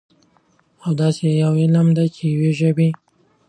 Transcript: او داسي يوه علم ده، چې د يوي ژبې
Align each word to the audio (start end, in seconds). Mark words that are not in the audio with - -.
او 0.83 0.89
داسي 0.99 1.25
يوه 1.41 1.57
علم 1.63 1.87
ده، 1.97 2.03
چې 2.15 2.23
د 2.27 2.29
يوي 2.33 2.51
ژبې 2.59 2.89